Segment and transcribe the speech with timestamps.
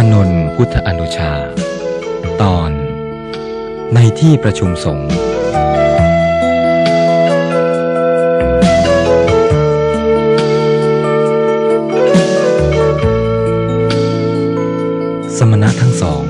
[0.00, 1.32] านนท์พุทธอนุชา
[2.42, 2.70] ตอน
[3.94, 5.10] ในที่ประชุมสงฆ์
[15.36, 16.24] สมณะทั้งสอง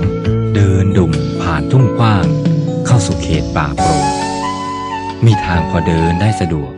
[0.55, 1.13] เดินดุ่ม
[1.43, 2.27] ผ่านทุ่งกว้าง
[2.87, 4.01] เข้าสู่เขตป่าโปร่ง
[5.25, 6.73] มีทางพอเดินได้สะดวก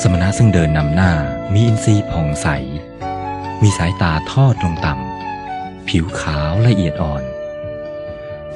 [0.00, 1.12] สมณะซึ่งเดินนำหน้า
[1.52, 2.46] มีอินทรีย์ผ่องใส
[3.62, 5.07] มีสายตาทอดลงต่ำ
[5.88, 7.22] ผิวขาวละเอียดอ่อน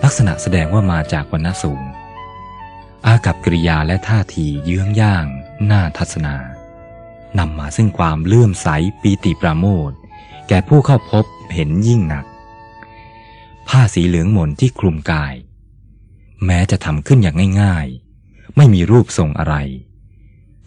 [0.02, 1.82] ลักษณะแสดงว่ามาจากวรรณะสูง
[3.06, 5.26] อากับกริยาและท่าทีเยื้องย่าง
[5.70, 6.36] น่าทัศนา
[7.38, 8.68] นำมาซึ่งความเลื่อมใส
[9.00, 9.90] ปีติประโมท
[10.48, 12.24] แก่ผู้เข้าพบเห็นยิ่งหนัก
[13.68, 15.34] ผ้าสีเหลืองหม่นที่คลุมกาย
[16.44, 19.54] แม้จะทำขึ้นอย่างง่ายๆ ไม่มีรูปทรงอะไร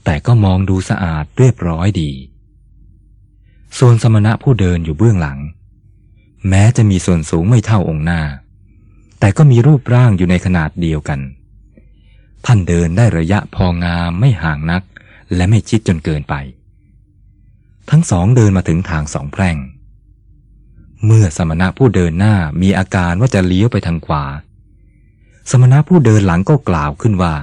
[0.03, 2.11] แต่ก็มองดูสะอาดเรียบร้อยดี
[3.77, 5.39] ส่วนสมณะผู้เดินอยู่เบื้องหลัง
[6.49, 8.21] แม้จะมีส่วนสูงไม่เท่าองค์หน้า
[9.19, 11.19] แต่ก็มีรูปร่างอยู่ในขนาดเดียวกัน
[12.45, 14.83] ท่านเดินได้ระยะพองามไม่ห่างนัก
[15.35, 16.35] และไม่ชิดจนเกินไป
[17.89, 19.57] ทั้งสองเดินมาถึงทางสองแพร่ง
[21.05, 24.25] เมื่อสมณะผู้เดินหน้ามีอาการว่าจะเลี้ยวไปทางขวา
[25.51, 27.35] สมณะผู้เดินหลังก็กล่าวขึ้นว่า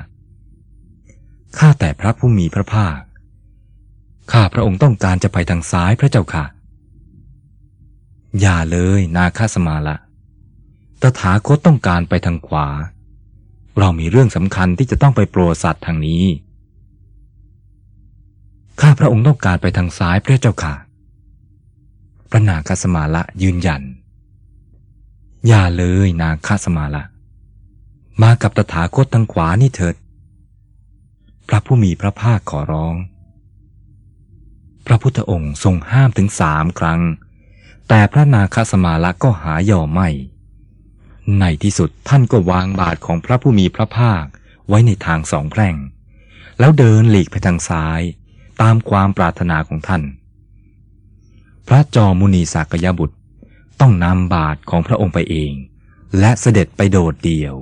[1.58, 2.98] ข้าแต่พระผู้มีพระภาค
[4.32, 6.44] ข้าพระองค์ต้องการจะไปทางซ้ายพระเจ้าค่ะ
[8.40, 9.96] อย่าเลยนาคาสมาละ
[11.00, 12.68] ตถาคตต้องการไปทางขวา
[13.78, 16.24] เรามีเรื่องสำคัญที่จะต้องไปโปรดสัตว์ทางนี้
[18.80, 20.74] ข้าพระองค์ต้องการไปทางซ้ายพระเจ้าค่ะ
[22.30, 23.82] พระนาคสมาละยืนยัน
[25.46, 27.02] อย่าเลยนาคสมาละ
[28.22, 29.96] มากับตถาคตทางขวานี่เถิด
[31.48, 32.94] พระผู้มีพระภาคขอร้อง
[34.86, 37.00] พระพุทธองค์ทรงห้ามถึงสามครั้ง
[37.88, 40.08] แต่พระนาคสมาละก็หายอมไม่
[41.40, 44.24] ในที่สุดท่านก็วางบาทของพระผู้มีพระภาค
[44.68, 45.76] ไว้ในทางสองแพร่ง
[46.58, 48.00] แล้วเดินหลีกไปทางซ้าย
[48.62, 50.02] ตามความปรารถนาของท่าน
[51.68, 53.16] พระจอมุนีสากยบุตร
[53.80, 55.52] ต้องนำบาทของพระองค์ไปเอง
[56.18, 57.56] และเสด็จไปโดดเดี่ยว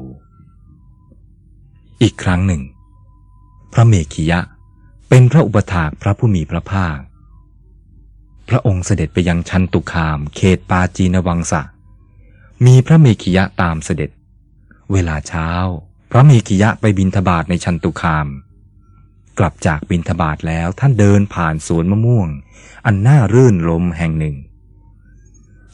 [2.02, 2.62] อีกครั้งหนึ่ง
[3.72, 4.40] พระเมขิยะ
[5.08, 6.96] เป็นพระอุปถากพระผู้มีพระภาค
[8.50, 11.62] พระองค์เสด็จไปยังชันตุคาม เขตปาจีนวังสะ
[12.66, 14.10] มีพระเมขิยะตามเสด็จ
[14.92, 15.48] เวลาเช้า
[16.10, 18.26] พระเมขิยะไปบินทบาทในชันตุคาม
[19.38, 22.28] กลับจากบินทบาทแล้วท่านเดินผ่านสวนมะม่วง
[22.86, 24.36] อันน่ารื่นรมแห่งหนึ่ง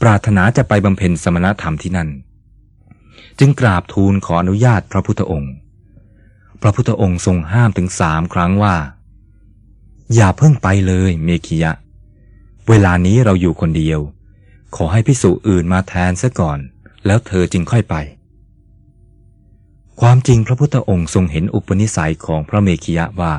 [0.01, 2.09] ปรารถนาจะไปบำเพ็ญสมณธรรมที่นั่น
[3.39, 5.53] จึงกราบทูลขออนุญาตพระพุทธองค์
[6.61, 8.75] พระพุทธองค์ทรงห้ามถึงสามครั้งว่า
[10.15, 11.71] อย่าเพิ่งไปเลยเมขิยะ
[12.69, 13.99] เวลานี้เราอยู่คนเดียว
[14.75, 16.59] ขอให้พิสุอื่นมาแทนซะก่อน
[17.05, 17.95] แล้วเธอจึงค่อยไป
[20.01, 23.33] ความจริงพระพุทธองค์ทรงเห็นอุปนิสัยของพระเมขิยะว่า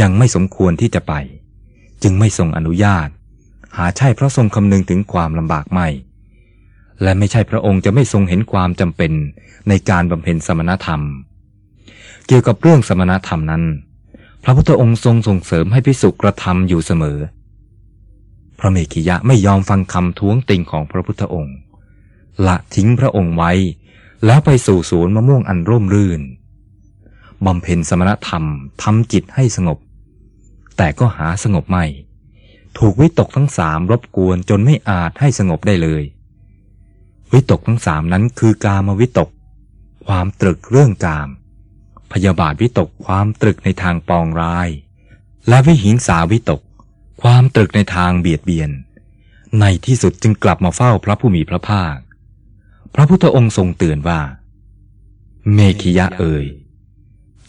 [0.00, 1.14] ยังไม่สมควรที่จะไป
[2.02, 3.08] จึงไม่ทรงอนุญาต
[3.76, 5.88] หาใช่เพราะทรงคำนึงถึงความลำบากไม่
[7.02, 9.12] และไม่ใช่พระองค์จะไม่ทรงเห็นความจำเป็น
[9.68, 11.02] ในการบำเพ็ญสมณธรรม
[12.26, 13.64] เกี่ยวกับเรื่องสมณธรรมนั้น
[14.44, 17.18] พระพุทธองค์ทรงส่งเสริมให้พิสุกระทำอยู่เสมอ
[18.58, 21.56] พระเมขิยะไม่ยอมฟังคำท้วงติงของพระพุทธองค์
[22.46, 23.52] ละทิ้งพระองค์ไว้
[24.26, 26.22] แล้วไปสู่สวนมะม่วงอันร่มรื่น
[27.46, 28.44] บำเพ็ญสมณธรรม
[28.82, 29.78] ทำจิตให้สงบ
[30.76, 31.84] แต่ก็หาสงบไม่
[32.78, 36.02] ถูกวิตกทั้งสามรบกวนจนไม่อาจให้สงบได้เลย
[37.32, 39.30] วิตกทั้งสามนั้นคือกามวิตก
[40.06, 41.28] ความตรึกเรื่องกาม
[42.12, 44.68] พยาบาทวิตกความตรึกในทางปองร้าย
[45.48, 46.60] และวิหิงสาวิตก
[47.22, 48.70] ความตรึกในทางเบียดเบียน
[49.60, 51.96] ในที่สุดจึงกลับมาเฝ้าพระผู้มีพระภาค
[52.94, 54.20] พระพุทธองค์ทรงเตือนว่า
[55.52, 56.44] เมขิยะเอ่ย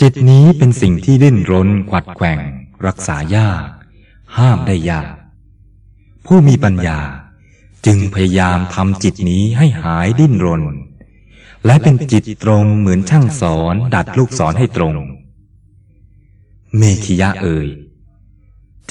[0.01, 2.39] จิตนี้เป็นสิ่งที่ดิ้นรนขวัดแกว่ง
[2.85, 3.63] รักษายาก
[4.37, 5.13] ห้ามได้ยาก
[6.25, 6.99] ผู้มีปัญญา
[7.85, 10.63] จึงพยายามทำจิตนี้ให้หายดิ้นรน
[11.65, 14.95] และเป็นจิตตรงเหมือนช่างสอนดัดลูกศรให้ตรง
[16.77, 17.67] เมขิยะเอ่ย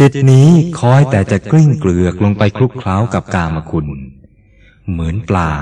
[0.00, 0.48] จิตนี้
[0.80, 3.86] คอยแต่จะกลิ้งเกลือกลงไปคลุกเคล้ากับกามคุณ
[4.90, 5.52] เหมือนปลา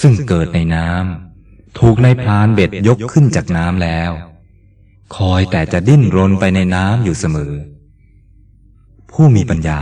[0.00, 4.10] ซึ่งเกิดในน้ำถูกในพรานเบ็ดยกขึ้นจากน้ำแล้ว
[5.16, 7.52] คอยแต่จะดิ้นรนไปในน้ำอยู่เสมอ
[9.12, 9.80] ผู้มีปัญญา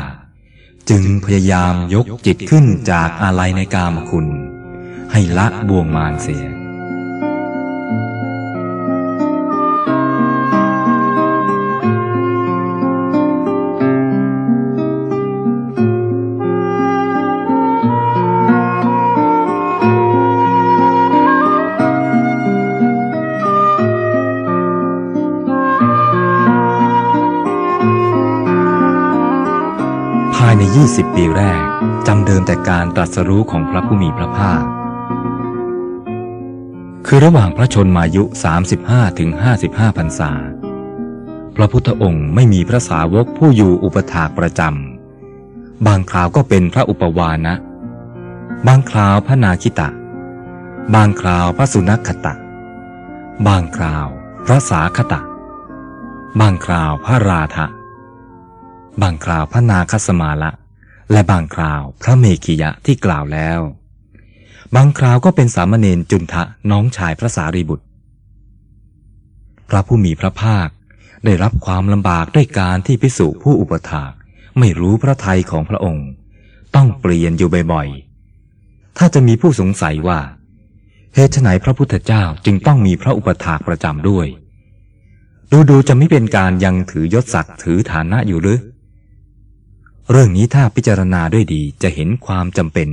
[0.90, 4.26] จึงพยายามยกจิตขึ้นจากอะไรในกามคุณ
[5.12, 6.44] ให้ละบ่วงมารเสีย
[30.58, 31.62] ใน 20 ปีแรก
[32.06, 34.62] จำเดิมแต่การตรัสรู้ของพระผู้มีพระภาค
[37.06, 38.22] คือระหว่างพระชนมายุ
[38.70, 39.30] 35ถึง
[39.64, 40.32] 55พรรษา
[41.56, 47.54] พระพุทธองค์ไม่มีพระสาวกผู้อยู่อุปถากประจำ บางคราวก็เป็นพระอุปวานะ
[48.66, 49.88] บางคราวพระนาคิตะ
[50.94, 52.34] บางคราวพระสุนัขตะ
[53.46, 54.06] บางคราว
[54.46, 55.20] พระสาคตะ
[56.40, 57.66] บางคราวพระราธะ
[59.02, 60.50] บางคราวพระนาคสมาละ
[61.12, 63.60] และบางคราวพระเมขียะที่กล่าวแล้ว
[64.76, 67.84] บางคราวก็เป็นสามเณรจุนทะน้องชายพระสารีบุตร
[69.68, 70.68] พระผู้มีพระภาค
[71.24, 74.12] ได้รับความลำบากด้วยการที่พิสุผู้อุปถาก
[74.58, 76.08] ไม่รู้พระทัยของพระองค์
[76.74, 80.20] ต้องเปลี่ยนอยู่บ่อยๆ ถ้าจะมีผู้สงสัยว่า
[81.14, 84.26] เหตุไหนพระพุทธเจ้าจึงต้องมีพระอุปถากประจำด้วย
[85.50, 88.58] ดูดูจะไม่เป็นการยังถือยศศักดิ์ถือฐานะอยู่หรือ
[90.10, 92.88] เรื่องนี้ถ้าพิจารณาด้วยดีจะเห็นความจำเป็น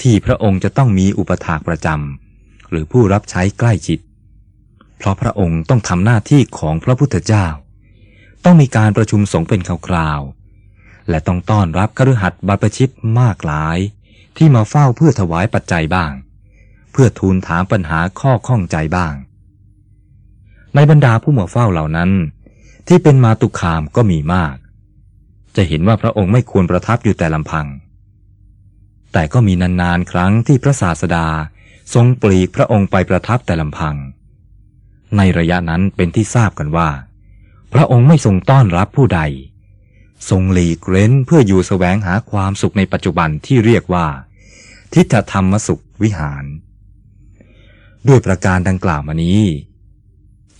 [0.00, 3.98] ที่พระองค์จะต้องมีอุปถากประจำหรือผู้รับใช้ใกล้ชิด
[4.98, 7.46] เพราะพระองค์ต้องทำหน้าที่ของพระพุทธเจ้า
[8.44, 13.78] ต้องมีการประชุมสงฆ์เป็นคราวๆและต้องต้อนรับคฤหัสถ์บัพชิตมากหลาย
[14.36, 16.12] ที่มาเฝ้าเพื่อถวายปัจจัยบ้าง
[16.92, 19.14] เพื่อทูลถามปัญหาข้อข้องใจบ้าง
[20.74, 22.10] ในบรรดาผู้มาเฝ้าเหล่านั้น
[22.88, 24.54] ที่เป็นมาตุคามก็มีมาก
[25.56, 27.66] จะเห็นว่าพระองค์ไม่ควรประทับอยู่แต่ลำพัง
[29.12, 31.26] แต่ก็มีนานๆครั้งที่พระศาสดา
[31.94, 33.96] ทรงปลีกพระองค์ไปประทับแต่ลำพัง
[35.16, 36.90] ในระยะนั้นเป็นที่ทราบกันว่า
[37.72, 39.20] พระองค์ไม่ทรงต้อนรับผู้ใด
[40.30, 44.06] ทรงหลีกเล้นเพื่ออยู่แสวงหาความสุขในปัจจุบันที่เรียกว่า
[44.94, 46.44] ทิฏฐธรรมสุขวิหาร
[48.08, 49.42] ด้วยประการดังกล่าวมานี้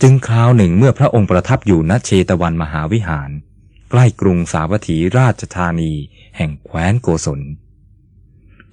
[0.01, 3.29] จึงคราวหนึ่งเมื่อพระองค์ประทับอยู่ณเชตวันมหาวิหาร
[3.95, 5.91] ใกล้กรุงสาวัตถีราชธานี
[6.37, 7.41] แห่งแคว้นโกศล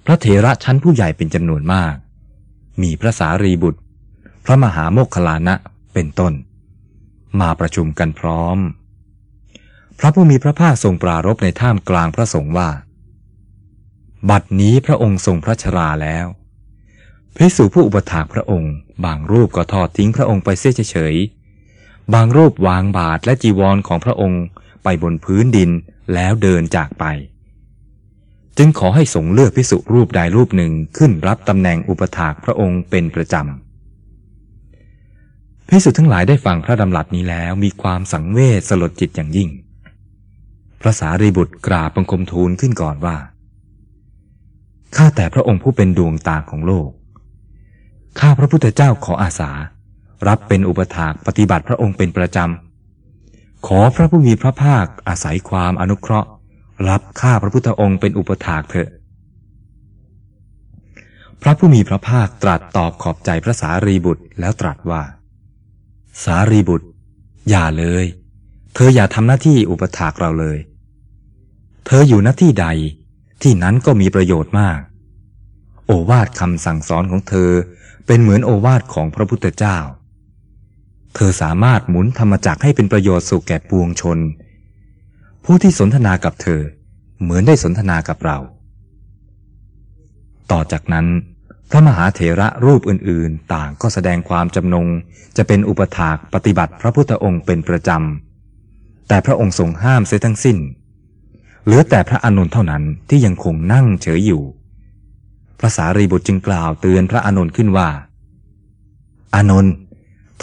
[0.05, 1.95] พระเถระชั้นผู้ใหญ่เป็นจำนวนมาก
[2.81, 3.81] มีพระสารีบุตร
[4.45, 5.55] พระมหาโมคคลานะ
[5.93, 6.33] เป็นต้น
[7.39, 8.57] มาประชุมกันพร้อม
[9.99, 12.69] พระผู้มีพระภาคทรงปรารบในท่ามกลางพระสงฆ์ว่า
[14.29, 16.25] บัดนี้พระองค์ทรงพระชราแล้ว
[17.35, 18.73] พิสูผู้อุปถากพระองค์
[19.05, 21.15] บางรูปก็ทอดทิ้งพระองค์ไปเสียเฉย
[22.13, 24.43] บางรูปวางบาทและจีวรของพระองค์
[24.83, 25.69] ไปบนพื้นดิน
[26.13, 27.05] แล้วเดินจากไป
[28.57, 39.49] จึงขอให้สงเลือกพิสุรูปใดรูปหนึ่งขึ้นรับตำแหน่งอุปถากพระองค์เป็นประจำพิสุทั้งหลายได้ฟังพระดำรัสนี้แล้วมีความสังเวชสลดจิตอย่างยิ่ง
[40.81, 43.17] พระสารีบุตรกราบบังคมทูลขึ้นก่อนว่า
[44.95, 46.89] ข้าแต่พระองค์ผู้เป็นดวงตาของโลก
[48.19, 49.51] ข้าพระพุทธเจ้าขออาสา
[50.27, 52.70] รับเป็นอุปถากปฏิบัติพระองค์เป็นประจำ
[53.67, 56.29] ขอพระผู้มีพระภาคอาศัยความอนุเคราะห์
[56.87, 58.89] รับข้าพระพุทธองค์เป็นอุปถากเถอะ
[61.41, 65.01] พระผู้มีพระภาคตรัสตอบขอบใจพระสารีบุตรแล้วตรัสว่า
[66.23, 66.87] สารีบุตร
[67.49, 68.05] อย่าเลย
[68.75, 70.57] เธออย่าทำหน้าที่อุปถากเราเลย
[71.85, 72.67] เธออยู่หน้าที่ใด
[73.41, 74.79] ที่นั้นก็มีประโยชน์มาก
[75.85, 77.51] โอวาทคำสั่งสอนของเธอ
[78.07, 79.77] เป็นเหมือนโอวาทของพระพุทธเจ้า
[81.15, 84.19] เธอสามารถหมุนธรรมจักให้เป็นประโยชน์สุขแก่ปวงชน
[85.45, 86.61] ผู้ที่สนทนากับเธอ
[87.21, 88.37] เหมือนได้สนทนากับเรา
[90.51, 91.07] ต่อจากนั้น
[91.69, 94.87] พระมหาเถระรูปอื่นๆ ต่างก็แสดงความจำนง
[95.37, 100.57] จะเป็นอุปถากปฏิบัติพระพุทธองค์เป็นประจำ แต่พระองค์ทรงห้ามเสียทั้งสิ้น
[101.65, 104.43] เหลือแต่พระอนุนเท่านั้นที่ยังคงนั่งเฉยอยู่
[105.59, 107.89] พระสารีบุตรจึงกล่าวเตือนพระอนุนขึ้นว่า
[109.35, 109.73] อานนท์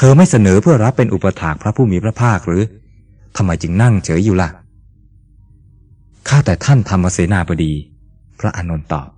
[0.01, 2.63] เธอไม่เสนอเพื่อรับเป็นอุปถากพระผู้มีพระภาคหรือ
[3.37, 4.51] ทำไมจึงนั่งเฉยอยู่ละ่ะ
[6.29, 7.73] ข้าแต่ท่านธรรมเสนาบดี
[8.41, 9.09] พระอานนท์ตอบ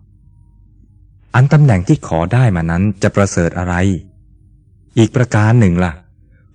[1.35, 3.75] อันตำแหน่งที่ขอได้มานั้นจะประเสริฐอะไร
[4.99, 5.93] อีกประการหนึ่งละ่ะ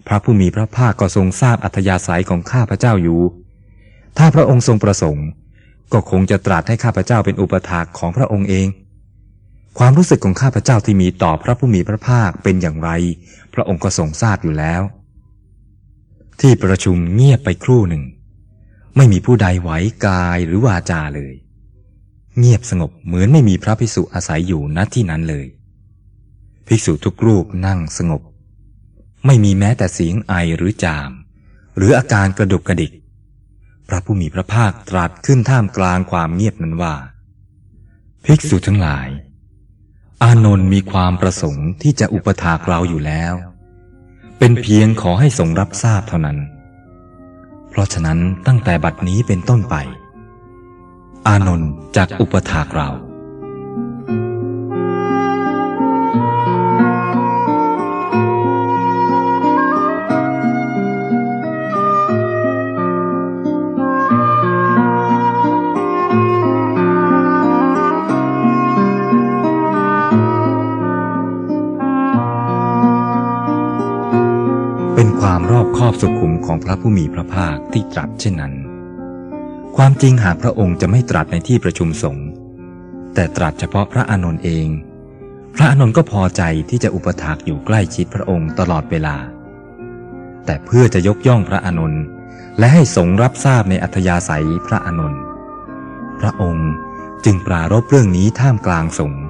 [0.08, 3.22] พระผู้มีพระภาคก็ทรงทราบอัธยาศัยของข้าพระเจ้าอยู่
[4.18, 5.28] ถ้าพระองค์ทรงประสงค์
[5.94, 8.68] ก็คงจะตรัสให้ข้าพระเจ้าเป็นอุปถากของพระองค์เอง
[9.78, 12.90] ความรู้สึกของข้าพเจ้าที่มีต่อพระผู้มีพระภาคเป็นอย่างไร
[13.54, 14.82] พระองค์ก็ทรงทราบอยู่แล้ว
[16.42, 18.04] ที่ประชุมเงียบไปครู่หนึ่ง
[18.96, 19.70] ไม่มีผู้ใดไหว
[20.06, 21.34] กายหรือวาจาเลย
[22.40, 25.48] เงียบสงบเหมือนไม่มีพระภิกษุอาศัยอยู่ณที่นั้นเลย
[26.68, 28.22] ภิกษุทุกรูปนั่งสงบ
[29.26, 31.12] ไม่มีแม้แต่เสียงไอหรือจาม
[31.78, 32.94] หรืออาการกระดุกกระดิก
[33.88, 36.96] พระผู้มีพระภาคตรัสขึ้นท่ามกลางความเงียบนั้นว่า
[38.26, 39.08] ภิกษุทั้งหลาย
[40.26, 43.34] อานนท์มีความประสงค์ที่จะอุปถากเราอยู่แล้ว
[44.40, 46.38] เป็นเพียงขอให้ทรงรับทราบเท่านั้น
[47.70, 49.76] เพราะฉะนั้นตั้งแต่บัดนี้เป็นต้นไป
[51.28, 52.90] อานนท์จากอุปถากเรา
[74.98, 78.54] เป็นความรอบคอบสุขุมของพระผู้มีพระภาคที่ตรัสเช่นนั้น
[79.78, 82.28] ความจริงหากพระองค์จะไม่ตรัสในที่ประชุมสงฆ์
[83.14, 84.68] แต่ตรัสเฉพาะพระอานนท์เอง
[85.56, 89.16] พระอานนท์ก็พอใจที่จะอุปถากอยู่ใกล้ชิดพระองค์ตลอดเวลา
[90.46, 92.04] แต่เพื่อจะยกย่องพระอานนท์
[92.60, 95.22] และให้สงฆ์รับทราบในอัธยาศัยพระอานนท์
[96.20, 96.70] พระองค์
[97.26, 99.24] จึงปรารบเรื่องนี้ท่ามกลางสงฆ์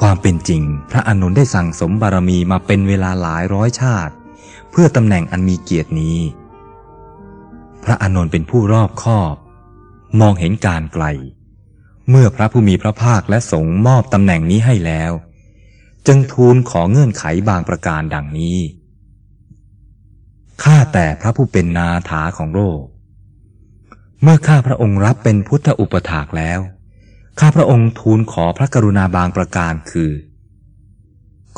[0.00, 4.14] ความเป็นจริง พระอานนท์ได้สั่งสมบารมีมาเป็นเวลาหลายร้อยชาติ
[4.70, 6.18] เพื่อตำแหน่งอันมีเกียรตินี้
[7.84, 9.34] พระอานนท์เป็นผู้รอบคอบ
[10.20, 11.04] มองเห็นการไกล
[12.10, 15.12] เมื่อพระผู้มีพระภาคและสงฆ์มอบตำแหน่งนี้ให้แล้ว
[16.06, 18.58] จึงทูลขอเงื่อนไขบางประการดังนี้
[20.62, 22.82] ข้าแต่พระผู้เป็นนาถาของโลก
[24.22, 26.60] เมื่อข้าพระองค์รับเป็นพุทธอุปถากแล้ว
[27.40, 30.10] ข้าพระองค์ทูลขอพระกรุณาบางประการคือ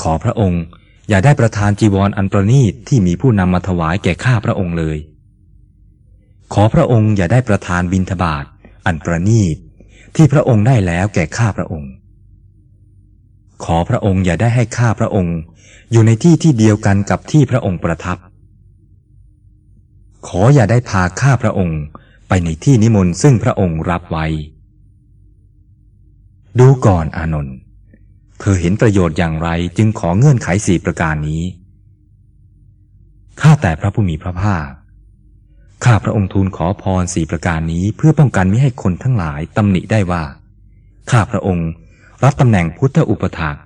[0.00, 0.62] ขอพระองค์
[1.09, 4.99] อย่าได้ประทานจีวรออันประณีตที่มีผู้นำมาถวายแก่ข้าพระองค์เลย
[6.52, 8.44] ขอพระองค์อย่าได้ประทานบิณฑบาต
[8.87, 9.56] อันประณีต
[10.16, 11.90] ที่พระองค์ได้แล้วแก่ข้าพระองค์
[13.64, 15.37] ขอพระองค์อย่าได้ให้ข้าพระองค์
[15.90, 18.18] อยู่ในที่ที่เดียวกันกับที่พระองค์ประทับ
[20.26, 21.80] ขออย่าได้พาข้าพระองค์
[22.28, 24.26] ไปในที่นิมนต์ซึ่งพระองค์รับไว้
[26.59, 27.56] ดูก่อนอานนท์
[28.44, 31.42] เธอเห็นประโยชน์อย่างไรจึงขอเงื่อนไขสี่ประการนี้
[33.40, 34.66] ข้าแต่พระผู้มีพระภาค
[35.84, 40.25] ข้าพระองค์ทูลขอพรสี่ประการนี้เพื่อป้องกันไม่ให้คนทั้งหลายตำหนิได้ว่า
[41.11, 41.68] ข้าพระองค์
[42.22, 43.56] รับตำแหน่งพุทธอุปถาก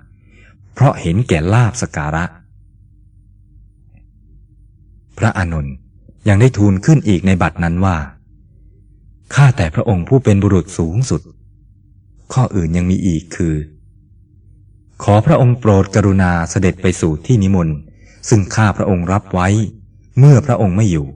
[0.73, 2.25] เพราะเห็นแก่ลาบสการะ
[5.17, 5.73] พระอานนท์
[6.27, 7.97] ยังได้ทูลขึ้นอีกในบัดนั้นว่า
[9.35, 11.21] ข้าแต่พระองค์ผู้เป็นบุรุษสูงสุด
[12.33, 13.55] ข้ออื่นยังมีอีกคือ
[15.03, 17.77] ขอพระองค์โปรดกรุณาเสด็จไปสู่ที่นิมนต์
[18.29, 19.47] ซึ่งข้าพระองค์รับไว้
[20.19, 21.07] เมื่อพระองค์ไม่อยู่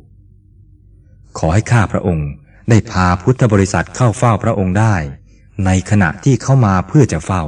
[1.38, 2.28] ขอให้ข้าพระองค์
[2.70, 4.96] ได้พาพุทธบริษัทเข้าเฝ้าพระองค์ได้
[5.66, 7.44] ในขณะที่เข้ามาเพื่อจะเฝ้า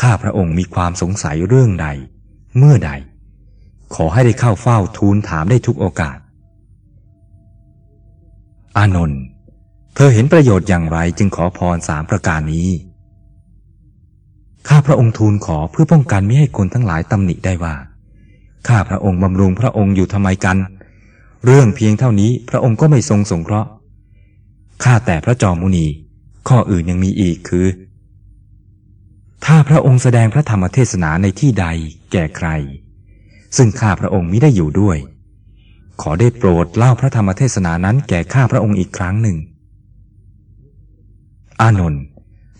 [0.00, 1.88] ข้าพระองค์มีความสงสัยเรื่องใด
[2.58, 2.90] เมื่อใด
[3.94, 6.18] ขอให้ได้เข้าเฝ้าทูลถามได้ทุกโอกาส
[8.78, 9.22] อานนท์
[9.94, 12.68] เธอเห็นประโยชน์อย่างไรจึงขอพรสามประการนี้
[14.68, 17.74] ข้าพระองค์ทูลขอเพื่อป้องกันไม่ให้คนทั้งหลายตำหนิได้ว่า
[18.68, 20.56] ข้าพระองค์บำรุงพระองค์อยู่ทำไมกัน
[21.46, 23.70] เรื่องเพียงเท่านี้พระองค์ก็ไม่ทรงสงเคราะห์
[24.84, 25.86] ข้าแต่พระจอมมุนี
[26.48, 27.66] ข้ออื่นยังมีอีกคือ
[29.44, 31.66] ถ้าพระองค์แสดงพระธรรมเทศนาในที่ใด
[32.12, 32.48] แก่ใคร
[33.56, 34.98] ซึ่งข้าพระองค์มิได้อยู่ด้วย
[36.00, 39.36] ขอได้โปรดเล่าพระธรรมเทศนานั้นแก่ข้าพระองค์อีกครั้งหนึ่ง
[41.60, 42.02] อานนท์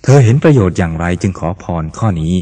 [0.02, 2.35] เธอเห็นประโยชน์อย่างไรจึงขอพรข้อนี้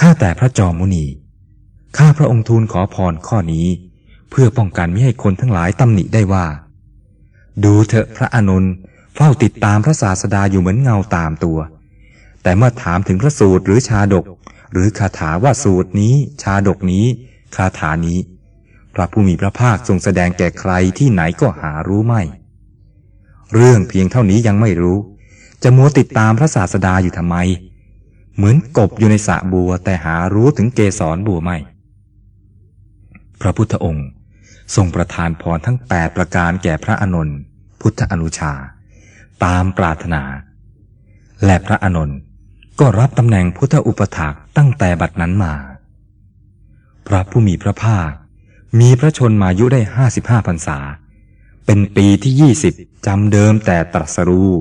[0.00, 1.06] ข้าแต่พระจอมมุนี
[1.96, 3.66] ข้าพระองค์ทูลขอพรข้อนี้
[4.30, 6.46] เพื่อป้องกันไม่ให้คนทั้งหลายตำหนิได้ว่า
[7.64, 8.72] ดูเถอะพระอานนท์
[9.14, 11.58] เฝ้าติดตามพระศาสดาอยู่เหมือนเงาตามตัว
[12.42, 14.24] แต่เมื่อถามถึงพระสูตรหรือชาดก
[14.72, 17.04] หรือคาถาว่าสูตรนี้ ชาดกนี้
[17.56, 18.18] คาถานี้
[18.94, 22.22] พระผู้มีพระภาคทรงแสดงแก่ใครที่ไหนก็หารู้ไม่
[23.54, 24.98] เรื่องเพียงเท่านี้ยังไม่รู้
[25.66, 27.36] จะมัวติดตามพระศาสดาอยู่ทำไม
[28.36, 31.56] เหมือนกบอยู่ในสระบัวแต่หารู้ถึงเกสรบัวไม่
[33.40, 34.08] พระพุทธองค์
[34.74, 37.38] ทรงประทานพรทั้งแปดประการแก่พระอนนท์
[37.80, 38.52] พุทธอนุชา
[39.44, 40.22] ตามปรารถนา
[41.44, 42.18] และพระอนนท์
[42.80, 45.54] ก็รับตำแหน่งพุทธอุปถากตั้งแต่บัดนั้นมา
[47.06, 48.10] พระผู้มีพระภาค
[48.80, 50.78] มีพระชนมายุได้ห้าสิบห้าพรรษา
[51.66, 52.74] เป็นปีที่ยี่สิบ
[53.06, 54.52] จำเดิมแต่ตรัสรู้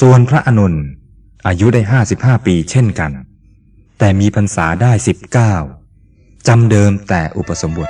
[0.00, 0.74] ส่วนพระอนุน
[1.46, 3.12] อายุได้ห้าสิบห้าปีเช่นกัน
[3.98, 5.54] แต่มีพรรษาได้สิบเก้า
[6.48, 7.88] จำเดิมแต่อุปสมบท